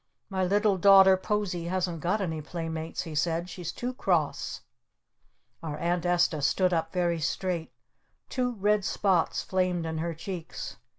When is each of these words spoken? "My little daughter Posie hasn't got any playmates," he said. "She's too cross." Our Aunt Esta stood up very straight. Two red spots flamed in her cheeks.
"My 0.31 0.43
little 0.43 0.79
daughter 0.79 1.15
Posie 1.15 1.65
hasn't 1.67 1.99
got 1.99 2.21
any 2.21 2.41
playmates," 2.41 3.03
he 3.03 3.13
said. 3.13 3.51
"She's 3.51 3.71
too 3.71 3.93
cross." 3.93 4.61
Our 5.61 5.77
Aunt 5.77 6.07
Esta 6.07 6.41
stood 6.41 6.73
up 6.73 6.91
very 6.91 7.19
straight. 7.19 7.71
Two 8.27 8.53
red 8.53 8.83
spots 8.83 9.43
flamed 9.43 9.85
in 9.85 9.99
her 9.99 10.15
cheeks. 10.15 10.77